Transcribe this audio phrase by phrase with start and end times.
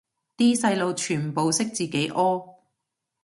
[0.35, 2.55] 啲細路全部識自己屙